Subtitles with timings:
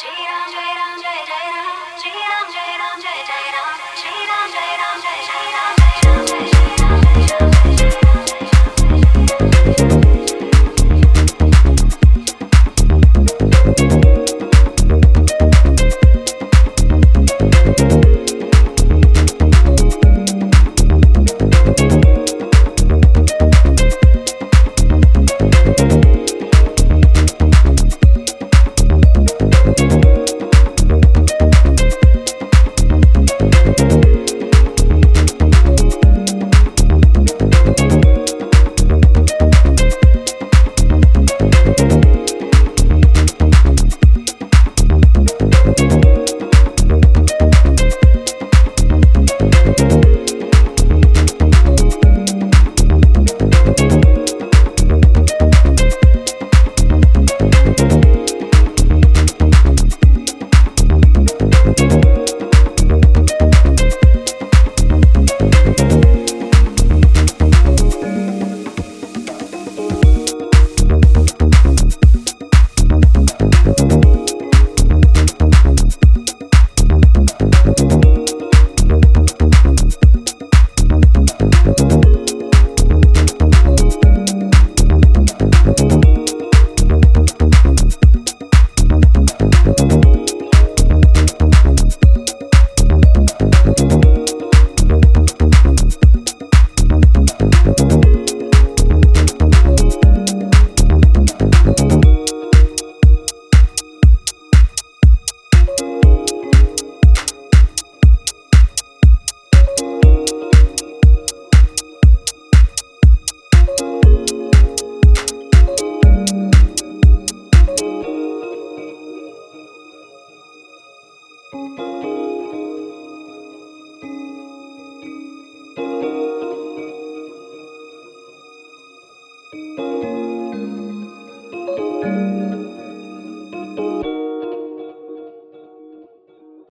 [0.00, 0.49] cheetah.